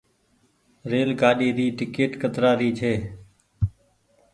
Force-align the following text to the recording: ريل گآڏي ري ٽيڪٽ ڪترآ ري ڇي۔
ريل 0.91 1.09
گآڏي 1.21 1.49
ري 1.57 1.67
ٽيڪٽ 1.77 2.11
ڪترآ 2.21 2.51
ري 2.59 2.69
ڇي۔ 2.79 2.93